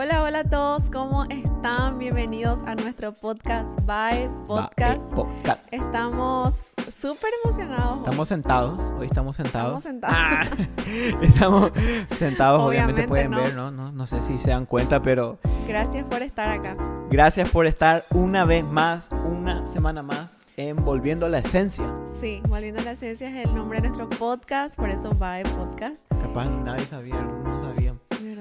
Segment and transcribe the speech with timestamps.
[0.00, 1.98] Hola, hola a todos, ¿cómo están?
[1.98, 5.00] Bienvenidos a nuestro podcast Bye Podcast.
[5.00, 5.74] Bye Podcast.
[5.74, 6.54] Estamos
[6.96, 7.98] súper emocionados.
[7.98, 9.78] Estamos sentados, hoy estamos sentados.
[9.78, 10.16] Estamos sentados.
[10.16, 10.44] Ah,
[11.20, 11.72] estamos
[12.16, 13.36] sentados, obviamente, Obviamente, pueden ¿no?
[13.38, 13.72] ver, ¿no?
[13.72, 13.90] ¿no?
[13.90, 16.76] No sé si se dan cuenta, pero Gracias por estar acá.
[17.10, 21.84] gracias por estar una vez más, una semana más, en Volviendo a la Esencia.
[22.20, 26.06] Sí, volviendo a la esencia es el nombre de nuestro podcast, por eso Bye Podcast.
[26.22, 27.67] Capaz nadie sabía, no sabían.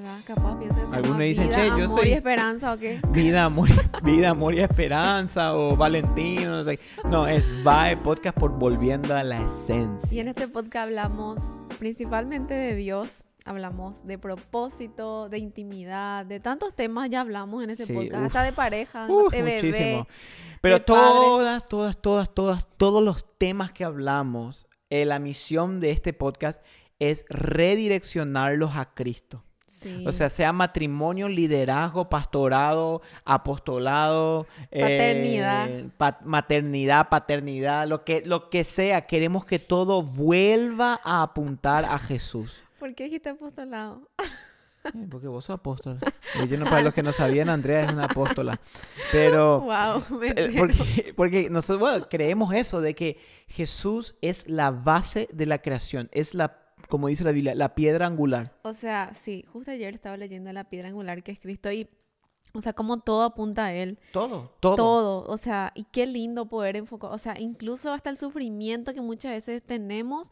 [0.07, 2.77] Verdad, capaz piensa que Algunos llama dicen, vida, "Che, yo amor soy- y esperanza o
[2.77, 3.01] qué.
[3.11, 3.69] Vida, amor,
[4.03, 6.79] vida, amor y esperanza, o Valentino, no sé.
[7.09, 10.21] No, es Bye Podcast por Volviendo a la Y Esencia.
[10.21, 11.41] en este podcast hablamos
[11.77, 17.85] principalmente de Dios, hablamos de propósito, de intimidad, de tantos temas ya hablamos en este
[17.85, 18.27] Sí, podcast, uf.
[18.27, 19.55] hasta de pareja, Uf, de bebé.
[19.63, 20.07] muchísimo.
[20.61, 20.85] Pero de padres.
[20.85, 26.63] todas, todas, todas, todas, todos los temas que hablamos, eh, la misión de este podcast
[26.99, 29.43] es redireccionarlos a Cristo.
[29.67, 30.03] Sí.
[30.07, 35.69] O sea, sea matrimonio, liderazgo, pastorado, apostolado, eh, Paternidad.
[35.97, 41.97] pa- maternidad, paternidad, lo que, lo que sea, queremos que todo vuelva a apuntar a
[41.99, 42.57] Jesús.
[42.79, 44.09] ¿Por qué dijiste apostolado?
[44.85, 45.97] Eh, Porque vos sos apóstol.
[46.49, 48.59] Yo no, para los que no sabían, Andrea es una apóstola.
[49.11, 50.53] Pero Wow, me eh, entero.
[50.57, 56.09] porque, porque nosotros bueno, creemos eso, de que Jesús es la base de la creación,
[56.13, 56.57] es la,
[56.89, 58.53] como dice la Biblia, la piedra angular.
[58.63, 61.87] O sea, sí, justo ayer estaba leyendo la piedra angular que es Cristo y,
[62.53, 63.99] o sea, como todo apunta a Él.
[64.13, 64.75] Todo, todo.
[64.75, 69.01] Todo, o sea, y qué lindo poder enfocar, o sea, incluso hasta el sufrimiento que
[69.01, 70.29] muchas veces tenemos,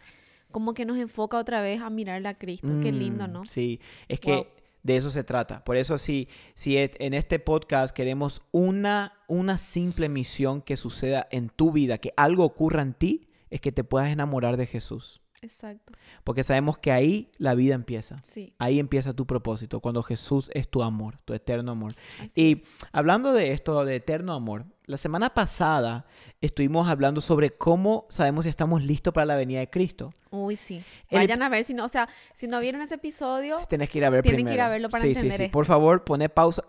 [0.52, 2.70] como que nos enfoca otra vez a mirarle a Cristo.
[2.82, 3.46] Qué lindo, Mm, ¿no?
[3.46, 4.48] Sí, es que Wow.
[4.84, 5.64] de eso se trata.
[5.66, 11.28] Por eso sí, si et- en este podcast queremos una, una simple misión que suceda
[11.32, 15.22] en tu vida, que algo ocurra en ti, es que te puedas enamorar de Jesús.
[15.46, 15.94] Exacto,
[16.24, 18.20] Porque sabemos que ahí la vida empieza.
[18.24, 18.54] sí.
[18.58, 21.94] Ahí empieza tu propósito, cuando Jesús es tu amor, tu eterno amor.
[22.20, 26.06] así Y hablando de esto, de eterno amor, la semana pasada
[26.42, 30.14] estuvimos hablando sobre cómo sabemos si estamos listos para la venida de Cristo.
[30.32, 30.84] Uy, sí.
[31.10, 33.90] El- Vayan a ver si no, o sea, si no vieron ese episodio, Si tienes
[33.90, 34.64] que ir a ver Tienen que ir primero.
[34.66, 35.54] a verlo para sí, entender Sí, sí, esto.
[35.54, 36.64] Por favor, pone pausa.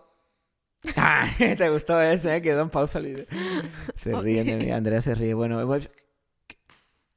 [0.95, 2.35] Ah, ¿Te gustó ese?
[2.37, 2.41] eh?
[2.41, 2.99] Quedó en pausa.
[2.99, 3.25] el video.
[3.95, 4.23] Se Ok.
[4.23, 4.71] ríe de mí.
[4.71, 5.33] Andrea se ríe.
[5.33, 5.85] Bueno, bueno,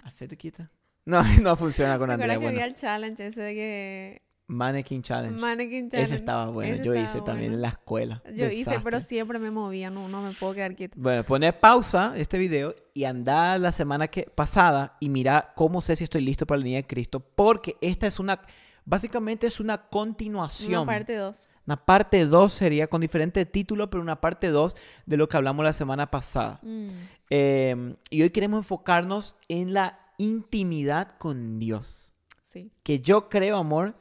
[0.02, 0.70] hacete quita.
[1.04, 2.34] No, no funciona con ¿te Andrea.
[2.34, 5.40] que Bueno, había el challenge ese de que Mannequin Challenge.
[5.40, 6.02] Mannequin Challenge?
[6.02, 6.74] Ese estaba bueno.
[6.74, 8.20] Ese Yo hice también en la escuela.
[8.34, 10.96] Yo hice, pero siempre me movía, no, no me puedo quedar quieta.
[10.98, 15.94] Bueno, pone pausa este video y anda la semana que pasada y mira cómo sé
[15.94, 17.20] si estoy listo para la venida de Cristo.
[17.20, 18.40] Porque esta es una,
[18.84, 20.82] básicamente es una continuación.
[20.82, 21.48] Una parte 2.
[21.66, 25.64] Una parte 2 sería con diferente título, pero una parte 2 de lo que hablamos
[25.64, 26.58] la semana pasada.
[26.62, 26.88] Mm.
[27.30, 32.14] Eh, y hoy queremos enfocarnos en la intimidad con Dios.
[32.42, 33.96] Sí, Que yo creo, amor,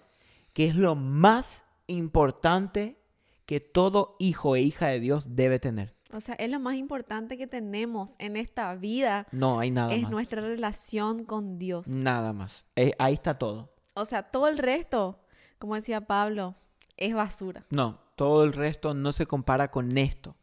[0.54, 3.00] que es lo más importante
[3.46, 5.96] que todo hijo e hija de Dios debe tener.
[6.12, 10.02] o sea, es lo más importante que tenemos en esta vida, No hay nada es
[10.04, 10.12] más.
[10.12, 11.88] nuestra relación con Dios.
[11.88, 12.66] Nada más.
[12.76, 13.74] Eh, ahí está todo.
[13.94, 15.20] O sea, todo el resto,
[15.60, 16.56] como decía Pablo,
[16.98, 17.66] es basura.
[17.70, 20.36] No, todo el resto no se compara con esto.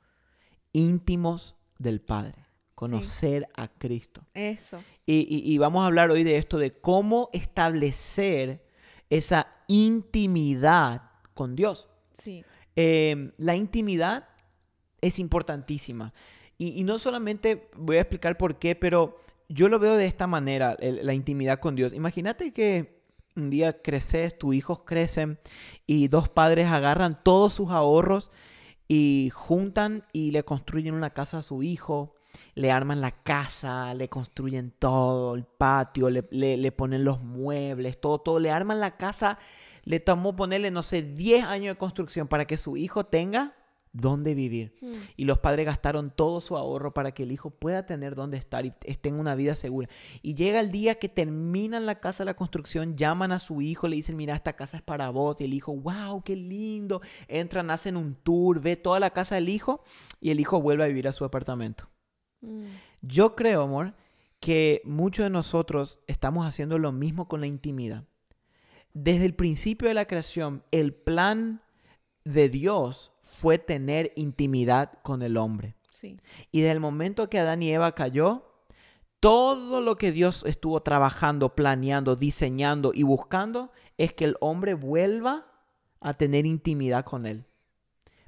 [0.72, 2.45] Íntimos del Padre.
[2.76, 4.22] Conocer a Cristo.
[4.34, 4.80] Eso.
[5.06, 8.62] Y, y- y vamos a hablar hoy de esto, de cómo establecer
[9.10, 11.02] esa intimidad
[11.34, 11.88] con Dios.
[12.12, 12.44] Sí,
[12.78, 14.28] Eh, la intimidad
[15.00, 16.12] es importantísima.
[16.58, 20.26] Y, y no solamente voy a explicar por qué, pero yo lo veo de esta
[20.26, 21.94] manera, el- la intimidad con Dios.
[21.94, 23.00] Imagínate que
[23.34, 25.38] un día creces, tus hijos crecen
[25.86, 28.30] y dos padres agarran todos sus ahorros
[28.88, 32.15] y juntan y le construyen una casa a su hijo,
[32.54, 38.00] le arman la casa, le construyen todo, el patio, le, le- le ponen los muebles,
[38.00, 39.38] todo, todo, le arman la casa,
[39.84, 43.52] le tomó ponerle, no sé, 10 años de construcción para que su hijo tenga
[43.92, 44.74] dónde vivir.
[44.82, 44.92] Mm.
[45.16, 48.66] Y los padres gastaron todo su ahorro para que el hijo pueda tener dónde estar
[48.66, 49.88] y esté en una vida segura.
[50.20, 53.96] Y llega el día que terminan la casa la construcción, llaman a su hijo, le
[53.96, 55.40] dicen, mira, esta casa es para vos.
[55.40, 57.00] Y el hijo, wow, qué lindo.
[57.26, 59.82] Entran, hacen un tour, ve toda la casa del hijo
[60.20, 61.88] y el hijo vuelve a vivir a su apartamento.
[62.40, 62.66] Mm.
[63.02, 63.94] Yo creo, amor,
[64.40, 68.04] que muchos de nosotros estamos haciendo lo mismo con la intimidad.
[68.94, 71.62] Desde el principio de la creación, el plan
[72.24, 75.76] de Dios fue tener intimidad con el hombre.
[75.90, 76.18] Sí,
[76.52, 78.46] Y desde el momento que Adán y Eva cayó,
[79.20, 85.46] todo lo que Dios estuvo trabajando, planeando, diseñando y buscando es que el hombre vuelva
[86.00, 87.44] a tener intimidad con él.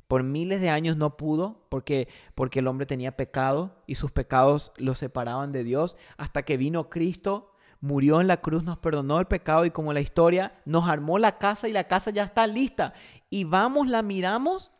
[0.08, 4.72] Por miles de años no pudo porque, porque el hombre tenía pecado y sus pecados
[4.76, 9.26] lo separaban de Dios hasta que vino Cristo, murió en la cruz, nos perdonó el
[9.26, 12.94] pecado y como la historia nos armó la casa y la casa ya está lista.
[13.30, 14.72] Y vamos, la miramos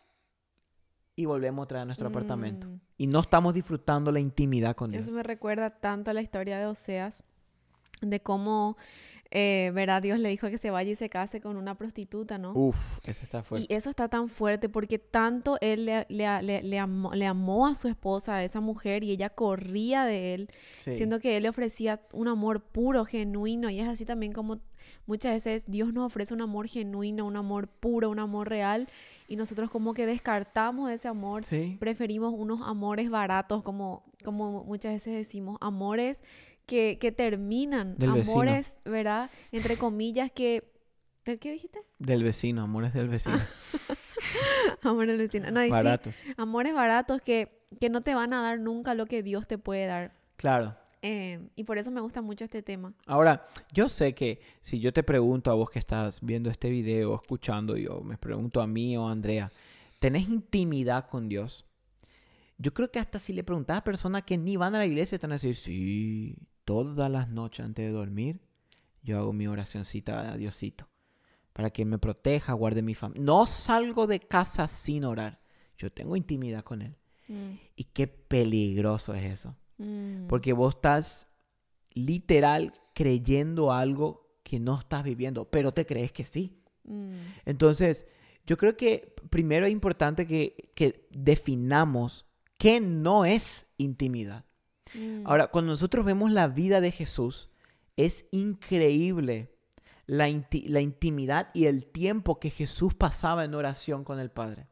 [1.18, 2.68] y volvemos otra vez a nuestro apartamento.
[2.68, 2.80] Mm.
[2.96, 5.04] Y no estamos disfrutando la intimidad con Dios.
[5.04, 7.24] Eso me recuerda tanto a la historia de Oseas,
[8.00, 8.76] de cómo,
[9.30, 12.52] eh, verá, Dios le dijo que se vaya y se case con una prostituta, ¿no?
[12.54, 13.74] Uf, ese está Y fuerte.
[13.74, 17.74] eso está tan fuerte porque tanto él le, le- le- le amó, le amó a
[17.74, 20.94] su esposa, a esa mujer, y ella corría de él, Sí.
[20.94, 23.68] siendo que él le ofrecía un amor puro, genuino.
[23.68, 24.60] Y es así también como
[25.06, 28.88] muchas veces Dios nos ofrece un amor genuino, un amor puro, un amor real,
[29.28, 31.76] y nosotros como que descartamos ese amor Sí.
[31.78, 36.22] preferimos unos amores baratos, como, como muchas veces decimos, amores
[36.68, 38.32] que, que terminan, Del vecino.
[38.34, 39.28] amores, ¿verdad?
[39.50, 40.70] Entre comillas, que...
[41.24, 41.80] ¿del ¿Qué dijiste?
[41.98, 43.38] Del vecino, amores del vecino.
[44.82, 45.50] Amores del vecino.
[45.50, 46.14] No, y sí, Baratos.
[46.36, 49.86] amores baratos que, que no te van a dar nunca lo que Dios te puede
[49.86, 50.12] dar.
[50.36, 50.74] Claro.
[51.02, 52.92] Eh, y por eso me gusta mucho este tema.
[53.06, 57.14] Ahora, yo sé que si yo te pregunto a vos que estás viendo este video,
[57.14, 59.50] escuchando, yo me pregunto a mí o a Andrea,
[60.00, 61.64] ¿tenés intimidad con Dios?
[62.58, 65.18] Yo creo que hasta si le preguntas a personas que ni van a la iglesia,
[65.18, 66.34] te van a decir, sí,
[66.68, 68.40] todas las noches antes de dormir,
[69.02, 70.86] yo hago mi oracioncita a Diosito,
[71.54, 73.24] para que me proteja, guarde mi familia.
[73.24, 75.40] No salgo de casa sin orar.
[75.78, 76.94] Yo tengo intimidad con Él.
[77.26, 79.56] Mm, Y qué peligroso es eso.
[79.78, 81.26] mm, Porque vos estás
[81.94, 86.60] literal creyendo algo que no estás viviendo, pero te crees que sí.
[86.84, 87.14] mm,
[87.46, 88.06] Entonces,
[88.46, 92.26] yo creo que primero es importante que, que definamos
[92.58, 94.44] qué no es intimidad.
[94.94, 95.22] Mm.
[95.26, 97.48] Ahora, cuando nosotros vemos la vida de Jesús,
[97.96, 99.50] es increíble
[100.06, 104.66] la, inti- la intimidad y el tiempo que Jesús pasaba en oración con el Padre.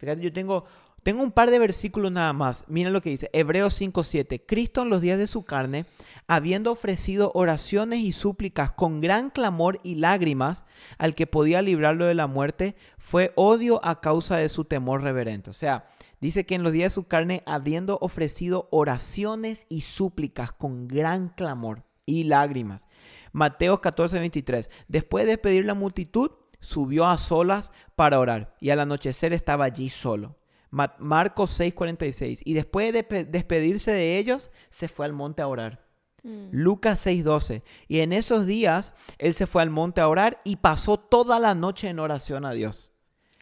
[0.00, 0.64] Fíjate, yo tengo,
[1.04, 2.64] tengo un par de versículos nada más.
[2.66, 3.30] Miren lo que dice.
[3.32, 4.42] Hebreos 5.7.
[4.44, 5.86] Cristo en los días de su carne,
[6.26, 10.64] habiendo ofrecido oraciones y súplicas con gran clamor y lágrimas
[10.98, 15.48] al que podía librarlo de la muerte, fue odio a causa de su temor reverente.
[15.50, 15.84] O sea,
[16.22, 21.28] dice que en los días de su carne, habiendo ofrecido oraciones y súplicas con gran
[21.28, 22.88] clamor y lágrimas.
[23.32, 24.70] Mateo 14.23.
[24.88, 26.30] Después de despedir la multitud,
[26.60, 30.36] subió a solas para orar y al anochecer estaba allí solo.
[30.70, 32.40] Ma- Marcos 6:46.
[32.44, 35.86] Y después de pe- despedirse de ellos, se fue al monte a orar.
[36.22, 36.48] Mm.
[36.52, 37.62] Lucas 6:12.
[37.88, 41.54] Y en esos días, él se fue al monte a orar y pasó toda la
[41.54, 42.91] noche en oración a Dios.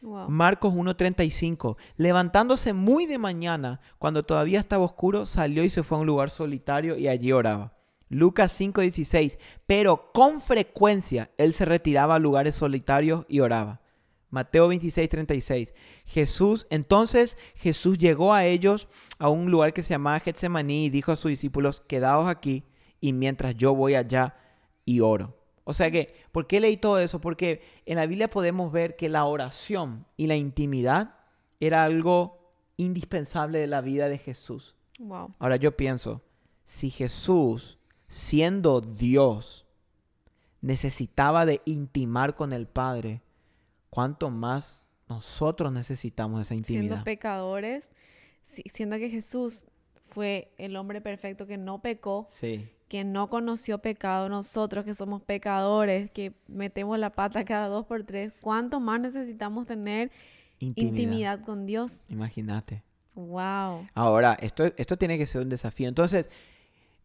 [0.02, 0.29] Wow.
[0.29, 1.76] Marcos 1:35.
[1.97, 6.31] Levantándose muy de mañana, cuando todavía estaba oscuro, salió y se fue a un lugar
[6.31, 7.75] solitario y allí oraba.
[8.08, 9.38] Lucas 5:16.
[9.67, 13.81] Pero con frecuencia él se retiraba a lugares solitarios y oraba.
[14.31, 15.75] Mateo 26:36.
[16.06, 18.88] Jesús, entonces Jesús llegó a ellos
[19.19, 22.64] a un lugar que se llamaba Getsemaní y dijo a sus discípulos, quedaos aquí
[23.00, 24.37] y mientras yo voy allá
[24.85, 25.40] y oro.
[25.71, 27.21] O sea que, ¿por qué leí todo eso?
[27.21, 31.15] Porque en la Biblia podemos ver que la oración y la intimidad
[31.61, 34.75] era algo indispensable de la vida de Jesús.
[34.99, 35.35] Wow.
[35.39, 36.23] Ahora yo pienso,
[36.65, 39.67] si Jesús, siendo Dios,
[40.61, 43.23] necesitaba de intimar con el Padre,
[43.89, 47.05] ¿cuánto más nosotros necesitamos esa Siendo intimidad?
[47.05, 47.93] pecadores,
[48.43, 49.65] si- siendo que Jesús
[50.09, 55.23] fue el hombre perfecto que no pecó, Sí, que no conoció pecado, nosotros que somos
[55.23, 60.11] pecadores, que metemos la pata cada dos por tres, ¿cuánto más necesitamos tener
[60.59, 60.88] intimidad.
[60.91, 62.03] intimidad con Dios?
[62.09, 62.83] Imagínate.
[63.14, 63.87] Wow.
[63.95, 65.88] Ahora, esto, esto tiene que ser un desafío.
[65.88, 66.31] Entonces,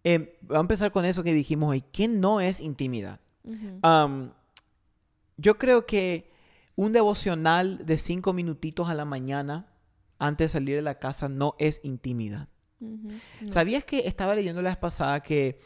[0.04, 1.84] em, vamos a empezar con eso que dijimos hoy.
[1.92, 3.20] ¿Qué no es intimidad?
[5.38, 6.32] Yo creo que
[6.76, 9.68] un devocional de cinco minutitos a la mañana
[10.18, 12.48] antes de salir de la casa no es intimidad.
[12.80, 13.10] No.
[13.52, 15.60] ¿Sabías que estaba leyendo la vez pasada que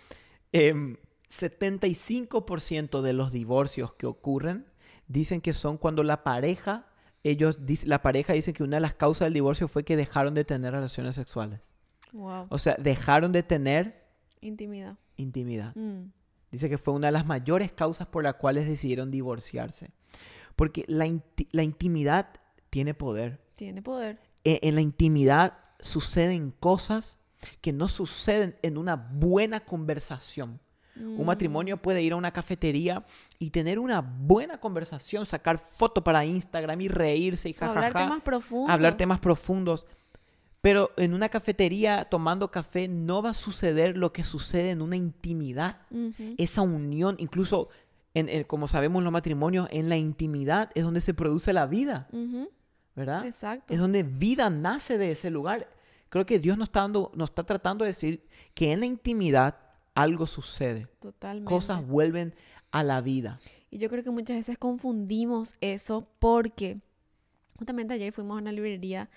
[0.51, 0.96] em,
[1.30, 4.66] 75% de los divorcios que ocurren
[5.08, 6.88] dicen que son cuando la pareja,
[7.24, 10.46] ellos, la pareja dice que una de las causas del divorcio fue que dejaron de
[10.46, 11.60] tener relaciones sexuales.
[12.13, 12.48] Wow.
[12.50, 14.08] O sea, dejaron de tener
[14.42, 14.98] Intimidad.
[15.18, 15.75] intimidad.
[15.75, 16.12] Mm.
[16.51, 19.92] Dice que fue una de las mayores causas por las cuales decidieron divorciarse.
[20.56, 22.30] Porque la, inti- la intimidad
[22.72, 23.39] tiene poder.
[23.56, 24.20] Tiene poder.
[24.44, 27.17] E- en la intimidad suceden cosas
[27.62, 30.59] que no suceden en una buena conversación.
[30.98, 31.25] Un Mm.
[31.25, 33.05] matrimonio puede ir a una cafetería
[33.38, 37.77] y tener una buena conversación, sacar foto para Instagram y reírse y jajaja.
[37.88, 38.69] Hablar temas profundos.
[38.69, 39.88] hablar temas profundos.
[40.62, 44.98] Pero en una cafetería tomando café no va a suceder lo que sucede en una
[44.98, 45.77] intimidad.
[46.38, 47.69] Esa unión, incluso
[48.13, 52.09] en, en- como sabemos los matrimonios, en la intimidad es donde se produce la vida,
[52.12, 52.50] Ujú.
[53.00, 53.25] ¿Verdad?
[53.25, 53.74] Exacto.
[53.74, 55.68] Es donde vida nace de ese lugar.
[56.10, 59.56] Creo que Dios nos está, dando, nos está tratando de decir que en la intimidad
[59.96, 60.88] algo sucede.
[61.00, 61.50] Totalmente.
[61.50, 62.34] Cosas vuelven
[62.72, 63.39] a la vida.
[63.72, 66.79] Y yo creo que muchas veces confundimos eso porque
[67.58, 69.10] justamente ayer fuimos a una librería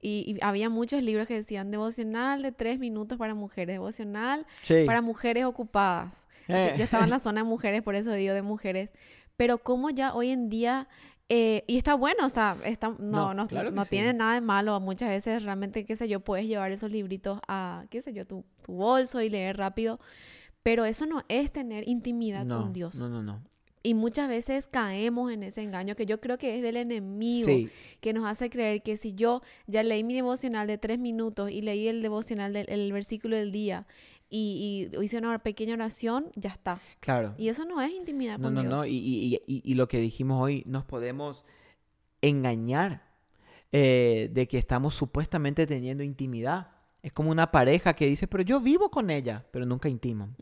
[0.00, 4.84] y, y había muchos libros que decían devocional de tres minutos para mujeres, devocional Sí.
[4.86, 6.26] para mujeres ocupadas.
[6.48, 6.74] Yo, Eh.
[6.78, 8.90] yo estaba en la zona de mujeres, por eso digo de mujeres.
[9.36, 10.88] Pero como ya hoy en día,
[11.32, 13.90] eh, y está bueno, está, está, no, No, no, claro no sí.
[13.90, 14.80] tiene nada de malo.
[14.80, 18.44] Muchas veces realmente, qué sé yo, puedes llevar esos libritos a, qué sé yo, tu,
[18.62, 20.00] tu bolso y leer rápido.
[20.64, 22.96] Pero eso no es tener intimidad no, con Dios.
[22.96, 23.40] No, no, no.
[23.84, 27.70] Y muchas veces caemos en ese engaño que yo creo que es del enemigo Sí,
[28.00, 31.62] que nos hace creer que si yo ya leí mi devocional de tres minutos y
[31.62, 33.86] leí el devocional del el versículo del día
[34.30, 36.80] y, y hice una pequeña oración, ya está.
[37.00, 37.34] claro.
[37.36, 38.72] Y eso no es intimidad No, con no, Dios.
[38.72, 38.86] no.
[38.86, 41.44] Y, y- y- lo que dijimos hoy, nos podemos
[42.22, 43.02] engañar
[43.72, 46.68] eh, de que estamos supuestamente teniendo intimidad.
[47.02, 50.36] Es como una pareja que dice, pero yo vivo con ella, pero nunca intiman.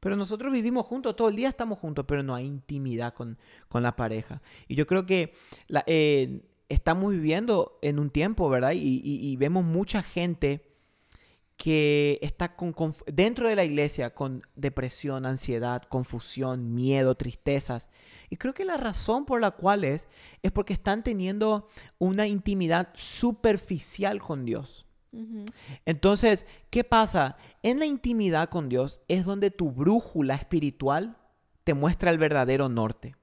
[0.00, 3.38] Pero nosotros vivimos juntos, todo el día estamos juntos, pero no hay intimidad con,
[3.68, 4.42] con la pareja.
[4.68, 5.32] Y yo creo que
[5.66, 8.72] la- eh, estamos viviendo en un tiempo, ¿verdad?
[8.72, 10.62] Y, y- y vemos mucha gente
[11.56, 12.74] que está con,
[13.06, 17.90] dentro de la iglesia con depresión, ansiedad, confusión, miedo, tristezas.
[18.28, 20.08] Y creo que la razón por la cual es,
[20.42, 24.86] es porque están teniendo una intimidad superficial con Dios.
[25.86, 27.38] Entonces, ¿qué pasa?
[27.62, 31.16] En la intimidad con Dios es donde tu brújula espiritual
[31.64, 33.16] te muestra el verdadero norte.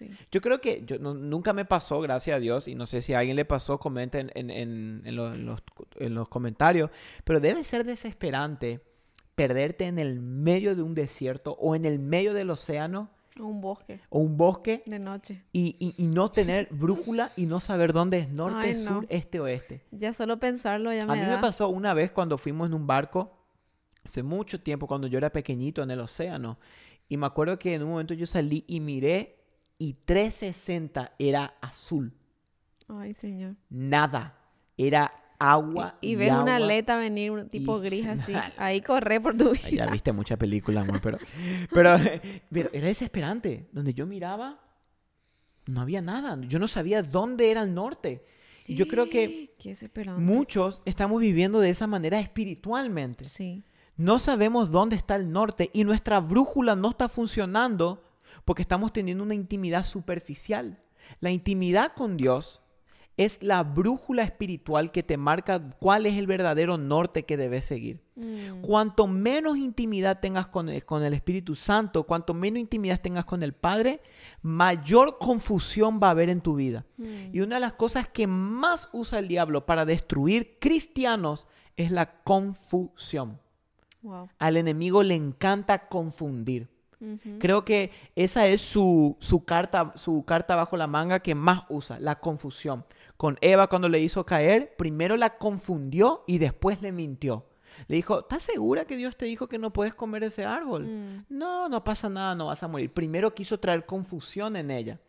[0.00, 0.10] Sí.
[0.32, 3.14] Yo creo que yo, no- nunca me pasó, gracias a Dios, y no sé si
[3.14, 5.60] a alguien le pasó, comenten en, en- en lo- en los,
[5.96, 6.90] en los comentarios,
[7.22, 8.80] pero debe ser desesperante
[9.34, 13.60] perderte en el medio de un desierto o en el medio del océano O Un
[13.60, 15.44] bosque o un bosque de noche.
[15.52, 18.94] y, y- y no tener brújula y no saber dónde es norte, Ay, no.
[18.94, 19.82] sur, este, oeste.
[19.92, 21.36] Ya solo pensarlo ya A me mí da.
[21.36, 23.32] me pasó una vez cuando fuimos en un barco,
[24.04, 26.58] hace mucho tiempo, cuando yo era pequeñito en el océano.
[27.08, 29.39] Y me acuerdo que en un momento yo salí y miré
[29.80, 32.12] y 360 era azul.
[32.86, 33.56] Ay, señor.
[33.70, 34.36] Nada.
[34.76, 35.96] Era agua.
[36.02, 36.56] Y, y ves una agua.
[36.56, 38.34] aleta venir, un tipo y- gris así.
[38.58, 39.70] Ahí corre por tu vida.
[39.70, 41.18] Ya viste mucha película, amor, pero,
[41.72, 41.96] pero,
[42.52, 43.68] pero era desesperante.
[43.72, 44.60] Donde yo miraba,
[45.66, 46.38] no había nada.
[46.46, 48.26] Yo no sabía dónde era el norte.
[48.66, 49.56] Y yo creo que
[50.18, 53.24] muchos estamos viviendo de esa manera espiritualmente.
[53.24, 53.64] Sí.
[53.96, 58.04] No sabemos dónde está el norte y nuestra brújula no está funcionando
[58.44, 60.78] porque estamos teniendo una intimidad superficial.
[61.20, 62.60] La intimidad con Dios
[63.16, 68.00] es la brújula espiritual que te marca cuál es el verdadero norte que debes seguir.
[68.16, 68.62] Mm.
[68.62, 73.42] Cuanto menos intimidad tengas con el, con el Espíritu Santo, cuanto menos intimidad tengas con
[73.42, 74.00] el Padre,
[74.40, 76.86] mayor confusión va a haber en tu vida.
[76.96, 77.04] Mm.
[77.34, 81.46] Y una de las cosas que más usa el diablo para destruir cristianos
[81.76, 83.38] es la confusión.
[84.00, 84.30] Wow.
[84.38, 86.70] Al enemigo le encanta confundir.
[87.38, 91.98] Creo que esa es su, su carta, su carta bajo la manga que más usa,
[91.98, 92.84] la confusión.
[93.16, 97.46] Con Eva cuando le hizo caer, primero la confundió y después le mintió.
[97.88, 100.86] Le dijo, ¿estás segura que Dios te dijo que no puedes comer ese árbol?
[100.86, 101.24] Mm.
[101.30, 102.92] No, no pasa nada, no vas a morir.
[102.92, 105.00] Primero quiso traer confusión en ella.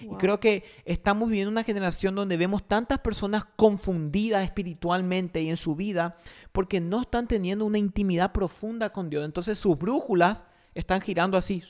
[0.00, 5.58] Y creo que estamos viviendo una generación donde vemos tantas personas confundidas espiritualmente y en
[5.58, 6.16] su vida
[6.52, 9.24] porque no están teniendo una intimidad profunda con Dios.
[9.24, 10.46] Entonces sus brújulas
[10.80, 11.62] están girando así.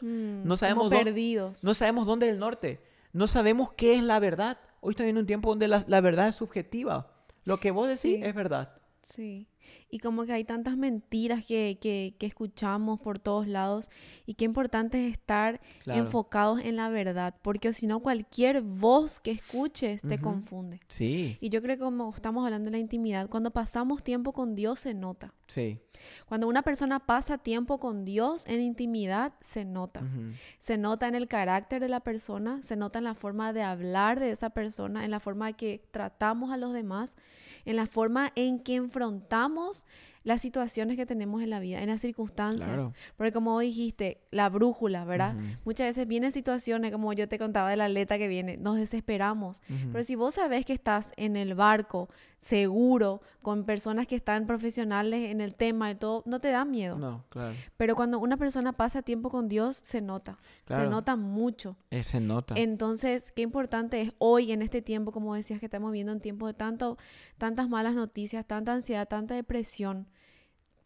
[0.00, 1.64] Mm, No sabemos como dó- perdidos.
[1.64, 2.80] No sabemos dónde es el norte.
[3.12, 4.58] No sabemos qué es la verdad.
[4.80, 7.12] Hoy estamos en un tiempo donde la, la verdad es subjetiva.
[7.44, 8.20] Lo que vos decís Sí.
[8.22, 8.74] es verdad.
[9.02, 9.46] Sí.
[9.90, 13.88] Y como que hay tantas mentiras que, que, que escuchamos por todos lados
[14.26, 16.00] y qué importante es estar Claro.
[16.00, 20.22] enfocados en la verdad, porque si no cualquier voz que escuches te Ujú.
[20.22, 20.80] confunde.
[20.88, 24.54] Sí, Y yo creo que como estamos hablando de la intimidad, cuando pasamos tiempo con
[24.54, 25.32] Dios se nota.
[25.46, 25.78] sí.
[26.26, 30.02] Cuando una persona pasa tiempo con Dios en intimidad, se nota.
[30.02, 30.30] Ujú.
[30.60, 34.20] Se nota en el carácter de la persona, se nota en la forma de hablar
[34.20, 37.16] de esa persona, en la forma que tratamos a los demás,
[37.64, 39.84] en la forma en que enfrentamos vamos
[40.28, 42.68] las situaciones que tenemos en la vida, en las circunstancias.
[42.68, 42.92] Claro.
[43.16, 45.34] Porque como dijiste, la brújula, ¿verdad?
[45.64, 49.62] Muchas veces vienen situaciones, como yo te contaba de la aleta que viene, nos desesperamos.
[49.90, 55.30] Pero si vos sabés que estás en el barco, seguro, con personas que están profesionales
[55.30, 56.98] en el tema y todo, no te da miedo.
[56.98, 57.54] No, claro.
[57.78, 60.38] Pero cuando una persona pasa tiempo con Dios, se nota.
[60.66, 60.84] Claro.
[60.84, 61.76] Se nota mucho.
[61.90, 62.54] Eh, Se nota.
[62.56, 66.46] Entonces, qué importante es hoy, en este tiempo, como decías, que estamos viendo en tiempo
[66.46, 66.98] de tanto,
[67.38, 70.06] tantas malas noticias, tanta ansiedad, tanta depresión.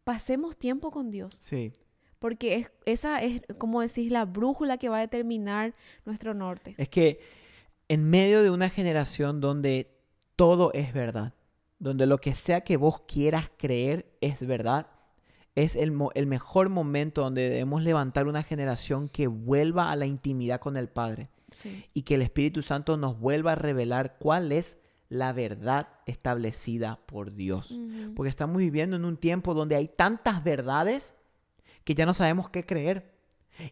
[0.04, 1.38] Pasemos tiempo con Dios.
[1.40, 1.72] Sí.
[2.18, 6.74] Porque es, esa es, como decís, la brújula que va a determinar nuestro norte.
[6.78, 7.20] Es que
[7.88, 9.90] en medio de una generación donde
[10.36, 11.34] todo es verdad,
[11.78, 14.86] donde lo que sea que vos quieras creer es verdad,
[15.54, 20.60] es el, el mejor momento donde debemos levantar una generación que vuelva a la intimidad
[20.60, 21.28] con el Padre.
[21.92, 24.78] Y que el Espíritu Santo nos vuelva a revelar cuál es
[25.12, 27.78] la verdad establecida por Dios.
[28.16, 31.12] Porque estamos viviendo en un tiempo donde hay tantas verdades
[31.84, 33.12] que ya no sabemos qué creer.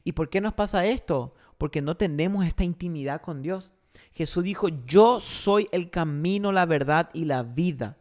[0.04, 1.34] ¿Y por qué nos pasa esto?
[1.56, 3.72] Porque no tenemos esta intimidad con Dios.
[4.12, 7.96] Jesús dijo, yo soy el camino, la verdad y la vida.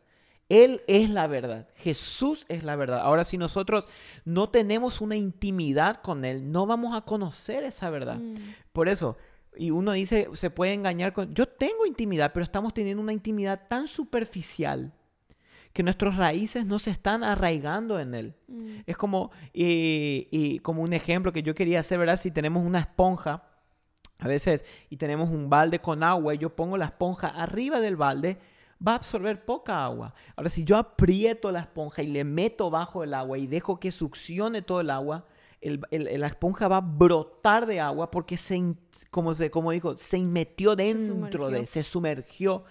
[0.49, 1.69] Él es la verdad.
[1.75, 2.99] Jesús es la verdad.
[2.99, 3.87] Ahora, si nosotros
[4.25, 8.17] no tenemos una intimidad con Él, no vamos a conocer esa verdad.
[8.17, 8.35] Mm.
[8.73, 9.15] Por eso,
[9.59, 11.33] y uno dice, se puede engañar con...
[11.33, 14.93] Yo tengo intimidad, pero estamos teniendo una intimidad tan superficial
[15.73, 18.35] que nuestras raíces no se están arraigando en Él.
[18.47, 18.67] Mm.
[18.85, 22.15] Es como, y, como un ejemplo que yo quería hacer, ¿verdad?
[22.15, 23.43] Si tenemos una esponja,
[24.19, 27.97] a veces, y tenemos un balde con agua, y yo pongo la esponja arriba del
[27.97, 28.37] balde,
[28.85, 30.13] va a absorber poca agua.
[30.37, 33.91] Ahora, si yo aprieto la esponja y le meto bajo el agua y dejo que
[33.91, 35.25] succione todo el agua,
[35.61, 38.75] la esponja va a brotar de agua porque se,
[39.11, 42.63] como, se, como dijo, se metió dentro de, se sumergió.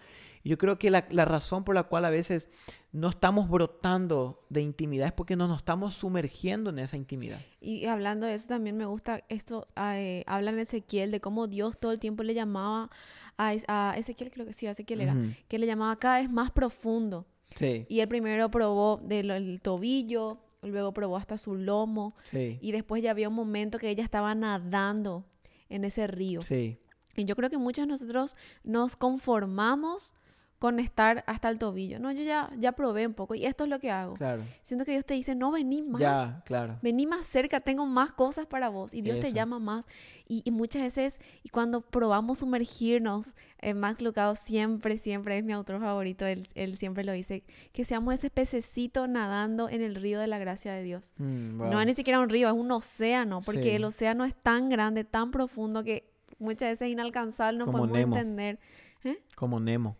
[0.45, 2.49] Yo creo que la, razón por la cual a veces
[2.92, 7.38] no estamos brotando de intimidad es porque no nos estamos sumergiendo en esa intimidad.
[7.61, 11.78] Y hablando de eso, también me gusta esto, eh, habla en Ezequiel de cómo Dios
[11.78, 12.88] todo el tiempo le llamaba
[13.37, 15.16] a, Ezequiel, creo que sí, a Ezequiel era,
[15.49, 17.26] que le llamaba cada vez más profundo.
[17.54, 17.85] Sí.
[17.88, 22.15] Y él primero probó del tobillo, luego probó hasta su lomo.
[22.25, 22.59] Sí.
[22.61, 25.25] Y después ya había un momento que ella estaba nadando
[25.69, 26.43] en ese río.
[26.43, 26.79] Sí.
[27.17, 30.15] Y yo creo que muchos de nosotros nos conformamos
[30.59, 32.00] con estar hasta el tobillo.
[32.00, 34.15] No, yo ya, ya probé un poco y esto es lo que hago.
[34.15, 34.43] Claro.
[34.61, 36.00] Siento que Dios te dice, no, vení más.
[36.00, 36.79] Ya, claro.
[36.83, 38.93] Vení más cerca, tengo más cosas para vos.
[38.93, 39.87] Y Dios te llama más.
[40.27, 45.81] Y, muchas veces, y cuando probamos sumergirnos, eh, Max Lucado siempre, siempre es mi autor
[45.81, 50.27] favorito, él, él, siempre lo dice, que seamos ese pececito nadando en el río de
[50.27, 51.15] la gracia de Dios.
[51.19, 54.69] Mm, no es ni siquiera un río, es un océano, porque el océano es tan
[54.69, 58.59] grande, tan profundo que muchas veces es inalcanzable, no podemos entender.
[59.05, 59.23] ¿Eh?
[59.37, 59.97] Como Nemo.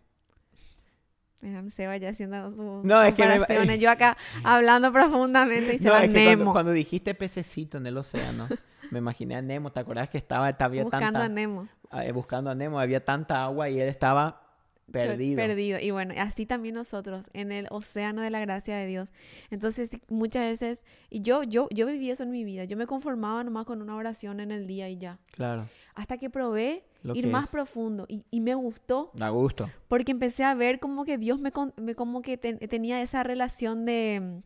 [1.69, 6.51] Se vaya haciendo sus no, es que Yo acá hablando profundamente y se va Nemo.
[6.51, 8.47] Cuando, dijiste pececito en el océano,
[8.91, 9.71] me imaginé a Nemo.
[9.71, 11.67] ¿Te acordás que estaba, había buscando a Nemo?
[11.93, 12.79] Eh, buscando a Nemo.
[12.79, 14.48] Había tanta agua y él estaba
[14.91, 15.35] perdido.
[15.35, 15.79] Perdido.
[15.79, 19.11] Y bueno, así también nosotros, en el océano de la gracia de Dios.
[19.49, 22.65] Entonces, muchas veces, y yo, yo, yo viví eso en mi vida.
[22.65, 25.19] Yo me conformaba nomás con una oración en el día y ya.
[25.31, 25.67] Claro.
[25.95, 29.11] Hasta que probé ir más profundo y, y, me gustó.
[29.13, 29.69] Da gusto.
[29.87, 34.41] Porque empecé a ver como que Dios me, me como que tenía esa relación de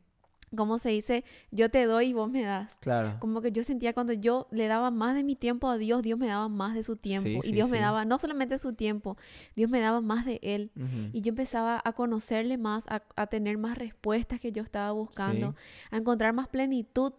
[0.55, 1.23] ¿cómo se dice?
[1.51, 2.77] Yo te doy y vos me das.
[2.79, 3.17] Claro.
[3.19, 6.19] Como que yo sentía cuando yo le daba más de mi tiempo a Dios, Dios
[6.19, 7.41] me daba más de su tiempo.
[7.43, 9.17] y Dios me daba no solamente su tiempo,
[9.55, 10.71] Dios me daba más de Él.
[11.11, 15.55] Y yo empezaba a conocerle más, a, a, tener más respuestas que yo estaba buscando,
[15.91, 17.13] a encontrar más plenitud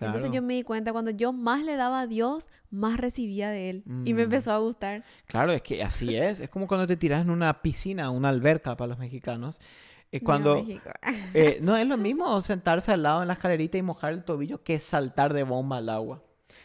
[0.00, 3.70] entonces yo me di cuenta, cuando yo más le daba a Dios, más recibía de
[3.70, 3.82] Él.
[4.04, 4.24] Y me mm.
[4.24, 5.04] empezó a gustar.
[5.26, 6.40] Claro, es que así es.
[6.40, 9.60] Es como cuando te tiras en una piscina, una alberca para los mexicanos.
[10.10, 10.64] Es cuando...
[11.34, 14.62] Eh, no, es lo mismo sentarse al lado en la escalerita y mojar el tobillo
[14.62, 16.22] que saltar de bomba al agua.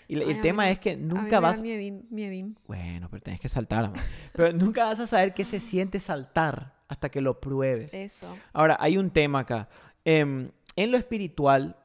[0.08, 1.62] Y el tema es que nunca vas...
[1.62, 3.92] Bueno, pero tienes que saltar.
[4.34, 7.94] pero nunca vas a saber qué se siente saltar hasta que lo pruebes.
[7.94, 8.36] Eso.
[8.52, 9.70] Ahora, hay un tema acá.
[10.04, 11.78] Em, en lo espiritual,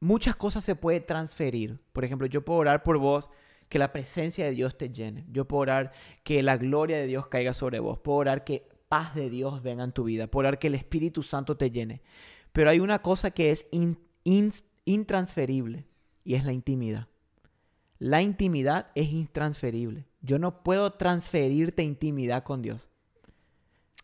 [0.00, 1.78] muchas cosas se puede transferir.
[1.92, 3.28] Por ejemplo, yo puedo orar por vos
[3.68, 5.26] que la presencia de Dios te llene.
[5.30, 5.92] Yo puedo orar
[6.24, 7.98] que la gloria de Dios caiga sobre vos.
[7.98, 10.28] Puedo orar que paz de Dios venga en tu vida.
[10.32, 12.02] Orar que el Espíritu Santo te llene.
[12.52, 13.66] Pero hay una cosa que es
[14.84, 15.86] intransferible
[16.24, 17.08] y es la intimidad.
[17.98, 20.06] La intimidad es intransferible.
[20.20, 22.88] Yo no puedo transferirte intimidad con Dios.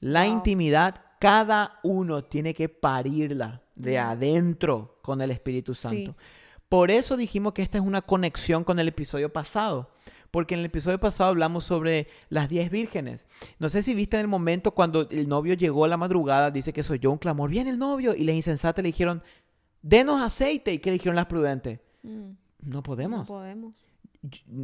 [0.00, 6.16] La intimidad, cada uno tiene que parirla de adentro con el Espíritu Santo.
[6.68, 9.90] Por eso dijimos que esta es una conexión con el episodio pasado,
[10.32, 13.26] porque en el episodio pasado hablamos sobre las diez vírgenes.
[13.58, 16.72] No sé si viste en el momento cuando el novio llegó a la madrugada, dice
[16.72, 19.22] que soy yo un clamor, viene el novio, y las insensatas le dijeron,
[19.82, 21.80] denos aceite, y ¿qué le dijeron las prudentes?
[22.02, 22.30] Mm.
[22.62, 23.20] No podemos.
[23.20, 23.74] No podemos.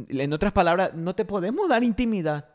[0.09, 2.49] En otras palabras, no te podemos dar intimidad.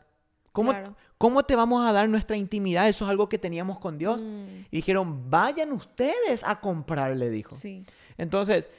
[0.51, 0.73] ¿Cómo,
[1.17, 2.89] ¿Cómo te vamos a dar nuestra intimidad?
[2.89, 4.23] Eso es algo que teníamos con Dios.
[4.23, 4.65] Mm.
[4.71, 7.55] Y dijeron, vayan ustedes a comprar, le dijo.
[7.55, 7.85] Sí.
[8.17, 8.69] Entonces,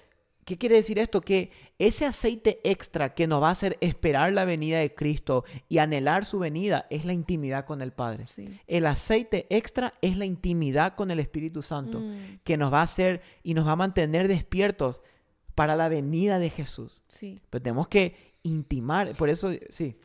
[0.47, 1.21] ¿qué quiere decir esto?
[1.21, 5.79] Que ese aceite extra que nos va a hacer esperar la venida de Cristo y
[5.79, 8.27] anhelar su venida es la intimidad con el Padre.
[8.29, 8.49] Sí.
[8.67, 12.39] El aceite extra es la intimidad con el Espíritu Santo, mm.
[12.45, 15.03] que nos va a hacer y nos va a mantener despiertos
[15.57, 17.03] para la venida de Jesús.
[17.09, 17.41] Sí.
[17.51, 19.97] Pero tenemos que intimar, por eso, sí.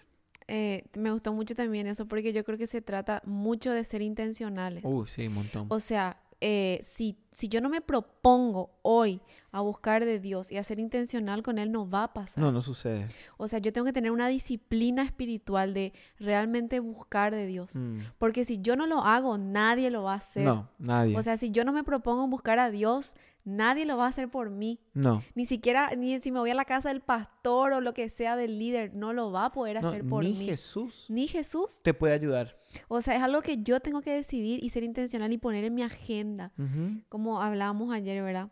[0.48, 4.02] Eh, me gustó mucho también eso porque yo creo que se trata mucho de ser
[4.02, 4.84] intencionales.
[4.84, 5.68] Uh, sí, un montón.
[5.70, 10.58] O sea, eh, si, si yo no me propongo hoy a buscar de Dios y
[10.58, 12.44] a ser intencional con Él, no va a pasar.
[12.44, 13.08] No, no sucede.
[13.38, 17.76] O sea, yo tengo que tener una disciplina espiritual de realmente buscar de Dios.
[17.76, 18.00] Mm.
[18.18, 20.44] Porque si yo no lo hago, nadie lo va a hacer.
[20.46, 21.16] No, nadie.
[21.18, 24.30] O sea, si yo no me propongo buscar a Dios, nadie lo va a hacer
[24.30, 24.80] por mí.
[24.94, 25.22] no.
[25.36, 28.36] Ni siquiera, ni si me voy a la casa del pastor o lo que sea
[28.36, 30.46] del líder, no lo va a poder No, hacer por ni mí.
[30.46, 31.82] Jesús Ni Jesús.
[31.84, 32.58] te puede ayudar.
[32.88, 35.74] O sea, es algo que yo tengo que decidir y ser intencional y poner en
[35.76, 36.52] mi agenda.
[37.10, 38.50] Como hablábamos ayer, ¿verdad?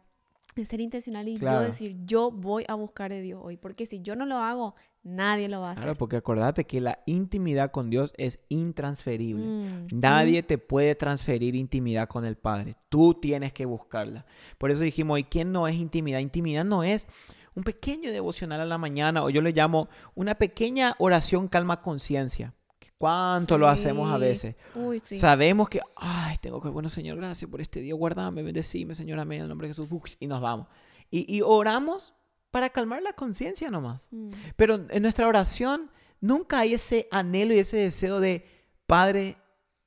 [0.55, 1.61] De ser intencional y Claro.
[1.61, 3.55] yo decir, yo voy a buscar de Dios hoy.
[3.57, 5.83] Porque si yo no lo hago, nadie lo va a hacer.
[5.83, 9.45] Claro, porque acordate que la intimidad con Dios es intransferible.
[9.45, 12.75] Mm, Nadie te puede transferir intimidad con el Padre.
[12.89, 14.25] Tú tienes que buscarla.
[14.57, 16.19] Por eso dijimos, ¿y quién no es intimidad?
[16.19, 17.07] Intimidad no es
[17.55, 22.53] un pequeño devocional a la mañana o yo le llamo una pequeña oración calma conciencia.
[22.99, 24.55] ¿Cuánto lo hacemos a veces?
[24.75, 25.17] Uy, sí.
[25.17, 29.37] Sabemos que, ay, tengo que, bueno, Señor, gracias por este día, guardame, bendecime, Señor, amén,
[29.37, 30.67] en el nombre de Jesús, Uf, y nos vamos.
[31.09, 32.13] Y, y oramos
[32.51, 34.07] para calmar la conciencia nomás.
[34.11, 38.45] Mm, Pero en nuestra oración nunca hay ese anhelo y ese deseo de,
[38.85, 39.37] Padre,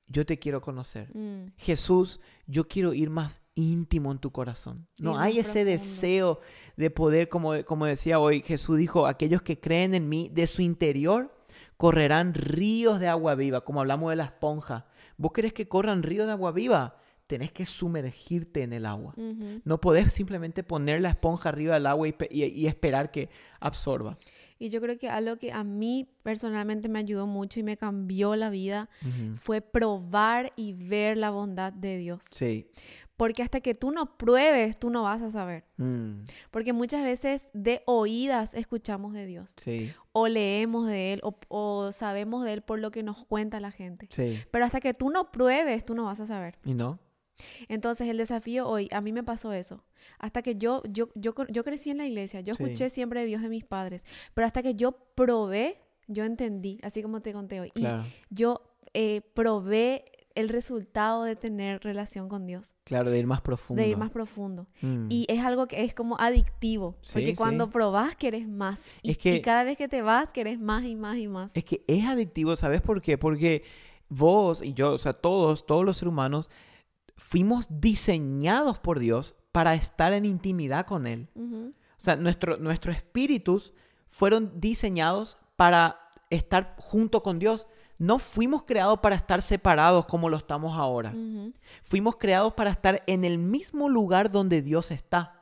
[0.06, 1.14] yo te quiero conocer.
[1.14, 4.86] mm, Jesús, yo quiero ir más íntimo en tu corazón.
[4.98, 6.40] No hay ese deseo
[6.78, 10.62] de poder, como, como decía hoy, Jesús dijo, aquellos que creen en mí, de su
[10.62, 11.30] interior
[11.82, 14.86] correrán ríos de agua viva, como hablamos de la esponja.
[15.16, 16.94] ¿Vos querés que corran ríos de agua viva?
[17.26, 19.14] Tenés que sumergirte en el agua.
[19.64, 24.16] No podés simplemente poner la esponja arriba del agua y, y- y esperar que absorba.
[24.60, 28.36] Y yo creo que algo que a mí personalmente me ayudó mucho y me cambió
[28.36, 28.88] la vida
[29.36, 32.24] fue probar y ver la bondad de Dios.
[32.30, 32.68] Sí.
[33.22, 35.62] Porque hasta que tú no pruebes, tú no vas a saber.
[35.76, 39.54] Mm, Porque muchas veces de oídas escuchamos de Dios.
[39.62, 39.92] sí.
[40.10, 43.70] O leemos de Él o, o sabemos de Él por lo que nos cuenta la
[43.70, 44.08] gente.
[44.10, 44.40] Sí.
[44.50, 46.58] Pero hasta que tú no pruebes, tú no vas a saber.
[46.64, 46.98] ¿Y no?
[47.68, 49.84] Entonces el desafío hoy, a mí me pasó eso.
[50.18, 52.62] Hasta que yo, yo, yo, yo crecí en la iglesia, yo Sí.
[52.64, 54.04] escuché siempre de Dios de mis padres,
[54.34, 57.70] pero hasta que yo probé, yo entendí, así como te conté hoy.
[57.70, 58.04] Claro.
[58.30, 58.62] Y yo
[58.94, 63.82] eh, probé el resultado de tener relación con Dios, Claro, de ir más profundo.
[63.82, 64.66] de ir más profundo.
[64.80, 65.06] Mm.
[65.10, 67.36] Y es algo que es como adictivo, Sí, porque sí.
[67.36, 68.82] cuando probás querés más.
[69.02, 71.50] Y, Es que- y cada vez que te vas querés más y más y más.
[71.54, 73.18] Es que es adictivo, ¿sabes por qué?
[73.18, 73.62] Porque
[74.08, 76.50] vos y yo, o sea, todos, todos los seres humanos,
[77.16, 81.28] fuimos diseñados por Dios para estar en intimidad con Él.
[81.34, 83.72] Ujú, O sea, nuestro, nuestros espíritus
[84.08, 85.98] fueron diseñados para
[86.30, 87.68] estar junto con Dios.
[87.98, 91.14] No fuimos creados para estar separados como lo estamos ahora.
[91.82, 95.40] Fuimos creados para estar en el mismo lugar donde Dios está.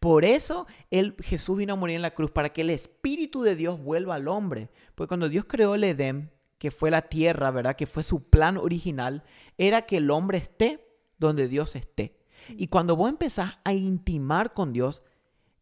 [0.00, 3.56] Por eso él, Jesús vino a morir en la cruz, para que el Espíritu de
[3.56, 4.70] Dios vuelva al hombre.
[4.94, 7.76] Porque cuando Dios creó el Edén, que fue la tierra, ¿verdad?
[7.76, 9.22] Que fue su plan original,
[9.56, 10.84] era que el hombre esté
[11.18, 12.18] donde Dios esté.
[12.50, 15.02] Y cuando vos empezás a intimar con Dios,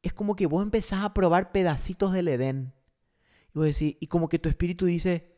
[0.03, 2.73] es como que vos empezás a probar pedacitos del Edén.
[3.55, 5.37] Y, vos decís- y como que tu espíritu dice,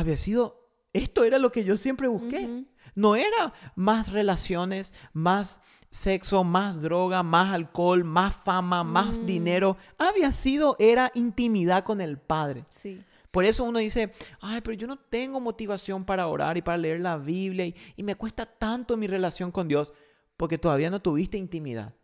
[0.00, 2.64] había sido, esto era lo que yo siempre busqué.
[2.94, 5.58] No era más relaciones, más
[5.90, 9.26] sexo, más droga, más alcohol, más fama, más Mm.
[9.26, 9.76] dinero.
[9.98, 12.64] Había sido, era intimidad con el Padre.
[12.68, 13.00] Sí.
[13.30, 17.00] Por eso uno dice, ay, pero yo no tengo motivación para orar y para leer
[17.00, 19.92] la Biblia y, y me cuesta tanto mi relación con Dios
[20.36, 21.94] porque todavía no tuviste intimidad.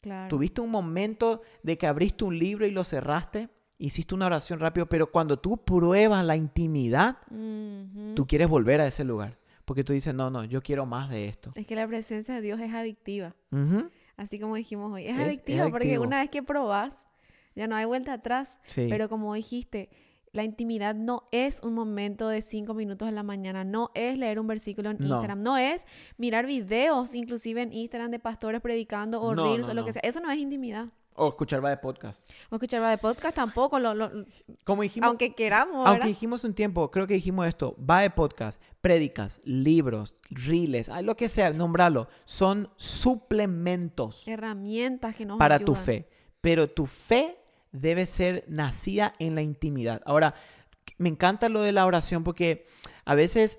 [0.00, 0.28] Claro.
[0.28, 3.50] Tuviste un momento de que abriste un libro y lo cerraste,
[3.80, 8.14] hiciste una oración rápido, pero cuando tú pruebas la intimidad, Ujú.
[8.14, 9.38] tú quieres volver a ese lugar.
[9.64, 11.50] Porque tú dices, no, no, yo quiero más de esto.
[11.54, 15.06] Es que la presencia de Dios es adictiva, Ujú, así como dijimos hoy.
[15.06, 16.04] Es, Es- es adictiva porque adictivo.
[16.04, 17.06] una vez que probás,
[17.54, 18.58] ya no hay vuelta atrás.
[18.66, 18.86] Sí.
[18.90, 19.88] Pero como dijiste,
[20.32, 24.38] la intimidad no es un momento de cinco minutos en la mañana, no es leer
[24.40, 25.06] un versículo en No.
[25.06, 25.84] Instagram, no es
[26.18, 29.92] mirar videos, inclusive en Instagram de pastores predicando o No, reels no, o lo que
[29.92, 30.02] sea.
[30.04, 30.88] Eso no es intimidad.
[31.22, 32.28] O escuchar va de podcast.
[32.50, 34.10] O escuchar de podcast tampoco, lo- lo-
[34.64, 38.62] Como dijimos, aunque queramos, aunque dijimos un tiempo, creo que dijimos esto, va de podcast,
[38.80, 42.70] prédicas, libros, reels, ay, lo que sea, nombralo, son
[43.24, 46.08] suplementos Herramientas que nos para tu fe.
[46.40, 47.36] Pero tu fe
[47.72, 50.00] debe ser nacida en la intimidad.
[50.06, 50.34] Ahora,
[50.98, 52.64] me encanta lo de la oración porque
[53.04, 53.58] a veces,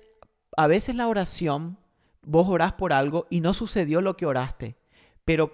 [0.56, 1.78] a veces la oración,
[2.22, 4.76] vos orás por algo y no sucedió lo que oraste,
[5.24, 5.52] pero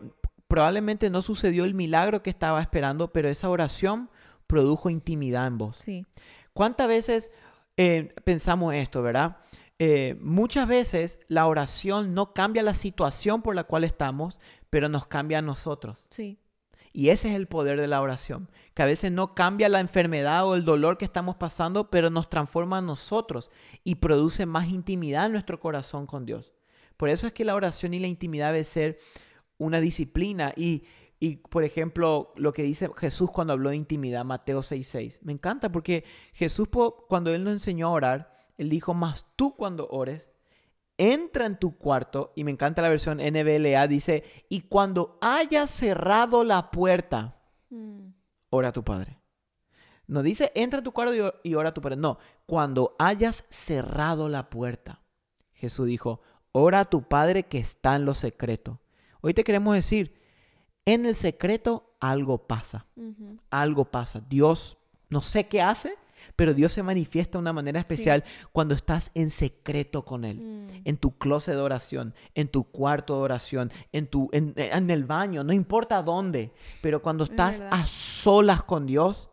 [0.49, 4.11] probablemente no sucedió el milagro que estaba esperando, pero esa oración
[4.47, 5.77] produjo intimidad en vos.
[5.77, 6.07] Sí.
[6.53, 7.31] ¿Cuántas veces
[7.77, 9.37] eh, pensamos esto, verdad?
[9.79, 15.07] Eh, muchas veces la oración no cambia la situación por la cual estamos, pero nos
[15.07, 16.09] cambia a nosotros.
[16.11, 16.39] Sí.
[16.93, 20.47] Y ese es el poder de la oración, que a veces no cambia la enfermedad
[20.47, 23.51] o el dolor que estamos pasando, pero nos transforma a nosotros
[23.85, 26.53] y produce más intimidad en nuestro corazón con Dios.
[26.97, 28.99] Por eso es que la oración y la intimidad debe ser
[29.59, 30.53] una disciplina.
[30.57, 30.85] Y,
[31.21, 35.21] y por ejemplo, lo que dice Jesús cuando habló de intimidad, Mateo 6:6.
[35.23, 36.69] Me encanta porque Jesús
[37.09, 40.31] cuando Él nos enseñó a orar, Él dijo, más tú cuando ores,
[40.97, 46.43] entra en tu cuarto, y me encanta la versión NBLA, dice, y cuando hayas cerrado
[46.43, 47.37] la puerta,
[47.71, 48.09] mm.
[48.51, 49.19] ora a tu Padre.
[50.09, 51.97] No dice, entra en tu cuarto y ora a tu Padre.
[51.97, 55.03] No, cuando hayas cerrado la puerta.
[55.53, 56.21] Jesús dijo,
[56.53, 58.81] ora a tu Padre que está en lo secreto.
[59.21, 60.15] Hoy te queremos decir,
[60.85, 62.87] en el secreto algo pasa.
[63.51, 64.23] Algo pasa.
[64.29, 64.79] Dios
[65.11, 65.95] no sé qué hace,
[66.37, 70.67] pero Dios se manifiesta de una manera especial cuando estás en secreto con Él, mm.
[70.85, 74.55] en tu closet de oración, en tu cuarto de oración, en, tu, en,
[74.91, 76.53] el baño, no importa dónde,
[76.83, 79.29] pero cuando estás a solas con Dios,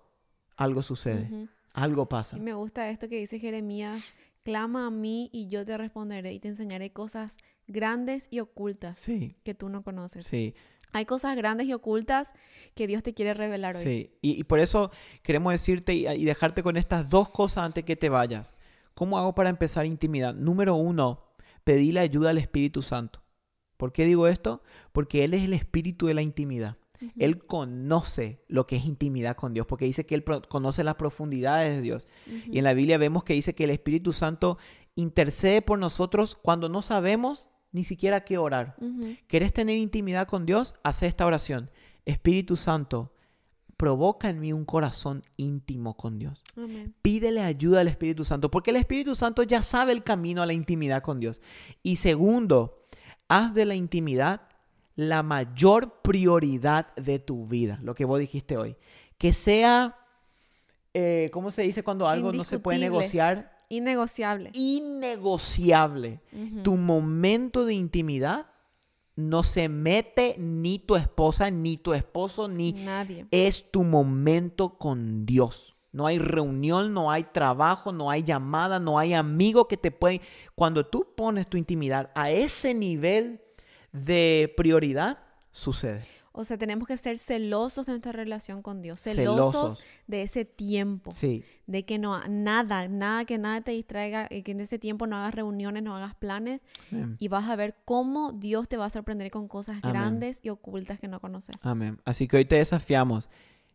[0.56, 2.38] algo sucede, algo pasa.
[2.38, 4.14] Y me gusta esto que dice Jeremías,
[4.46, 7.36] clama a mí y yo te responderé y te enseñaré cosas
[7.68, 9.04] grandes y ocultas
[9.44, 10.28] que tú no conoces.
[10.28, 10.54] Sí.
[10.94, 12.32] Hay cosas grandes y ocultas
[12.76, 13.84] que Dios te quiere revelar hoy.
[13.84, 14.92] Sí, y, por eso
[15.24, 18.56] queremos decirte y, dejarte con estas dos cosas antes que te vayas.
[18.94, 20.34] ¿Cómo hago para empezar intimidad?
[20.36, 21.20] Número uno,
[21.66, 23.24] la ayuda al Espíritu Santo.
[23.78, 24.62] ¿Por qué digo esto?
[24.94, 26.78] Porque Él es el espíritu de la intimidad.
[27.18, 31.76] Él conoce lo que es intimidad con Dios, porque dice que Él conoce las profundidades
[31.76, 32.08] de Dios.
[32.48, 34.58] Y en la Biblia vemos que dice que el Espíritu Santo
[34.96, 38.76] intercede por nosotros cuando no sabemos ni siquiera qué orar.
[39.28, 40.76] ¿Querés tener intimidad con Dios?
[40.84, 41.70] Haz esta oración.
[42.06, 43.16] Espíritu Santo,
[43.78, 46.44] provoca en mí un corazón íntimo con Dios.
[47.02, 50.54] Pídele ayuda al Espíritu Santo, porque el Espíritu Santo ya sabe el camino a la
[50.54, 51.42] intimidad con Dios.
[51.84, 52.86] Y segundo,
[53.28, 54.48] haz de la intimidad
[54.96, 58.76] la mayor prioridad de tu vida, lo que vos dijiste hoy.
[59.18, 59.98] Que sea,
[60.94, 63.52] eh, ¿cómo se dice cuando algo no se puede negociar?
[63.70, 64.52] Innegociable.
[64.54, 66.22] Innegociable.
[66.64, 68.48] Tu momento de intimidad
[69.16, 73.28] no se mete ni tu esposa, ni tu esposo, ni nadie.
[73.32, 75.76] Es tu momento con Dios.
[75.92, 80.20] No hay reunión, no hay trabajo, no hay llamada, no hay amigo que te puede...
[80.54, 83.45] Cuando tú pones tu intimidad a ese nivel
[83.96, 85.20] de prioridad,
[85.52, 86.06] sucede.
[86.38, 91.14] O sea, tenemos que ser celosos de nuestra relación con Dios, celosos, de ese tiempo,
[91.14, 91.46] sí.
[91.66, 95.16] de que no nada, nada que nada te distraiga, eh, que en ese tiempo no
[95.16, 96.62] hagas reuniones, no hagas planes
[97.20, 101.00] y vas a ver cómo Dios te va a sorprender con cosas grandes y ocultas
[101.00, 101.56] que no conoces.
[101.62, 102.02] Amén.
[102.04, 103.30] Así que hoy te desafiamos,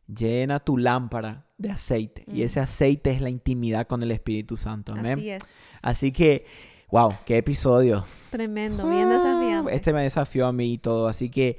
[0.06, 4.92] llena tu lámpara de aceite y ese aceite es la intimidad con el Espíritu Santo.
[4.92, 5.18] Amén.
[5.18, 5.42] Así es.
[5.80, 6.44] Así que
[6.90, 8.04] Wow, qué episodio.
[8.30, 9.74] Tremendo, bien desafiante.
[9.74, 11.58] Este me desafió a mí y todo, así que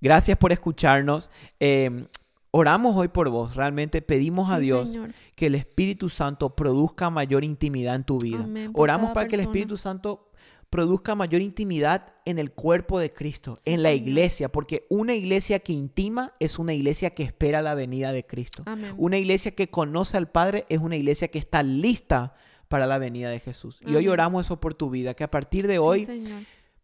[0.00, 1.30] Gracias por escucharnos.
[1.58, 2.06] Em,
[2.50, 3.56] oramos hoy por vos.
[3.56, 4.96] Realmente pedimos a Dios
[5.34, 8.46] que el Espíritu Santo produzca mayor intimidad en tu vida.
[8.74, 10.30] oramos para que el Espíritu Santo
[10.70, 15.72] produzca mayor intimidad en el cuerpo de Cristo, en la iglesia, porque una iglesia que
[15.72, 18.64] intima es una iglesia que espera la venida de Cristo.
[18.96, 22.34] Una iglesia que conoce al Padre es una iglesia que está lista
[22.68, 23.80] para la venida de Jesús.
[23.86, 26.06] Y hoy oramos eso por tu vida, que a partir de hoy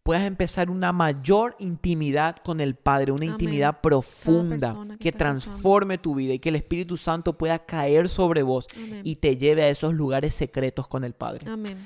[0.03, 6.33] puedas empezar una mayor intimidad con el Padre, una intimidad profunda que, transforme tu vida
[6.33, 8.67] y que el Espíritu Santo pueda caer sobre vos
[9.03, 11.45] y te lleve a esos lugares secretos con el Padre.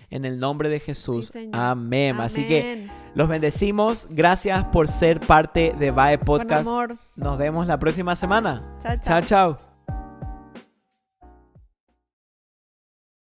[0.09, 1.31] En el nombre de Jesús.
[1.51, 2.19] Amén.
[2.19, 4.07] Así que los bendecimos.
[4.09, 6.67] Gracias por ser parte de VAE Podcast.
[7.15, 8.77] Nos vemos la próxima semana.
[8.81, 8.97] chao.
[9.03, 9.21] chao.
[9.21, 9.66] chao.